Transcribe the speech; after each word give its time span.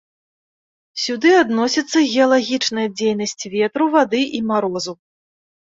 Сюды 1.03 1.33
адносіцца 1.41 1.97
геалагічная 2.15 2.87
дзейнасць 2.97 3.43
ветру, 3.59 3.85
вады 3.99 4.25
і 4.41 4.45
марозу. 4.51 5.01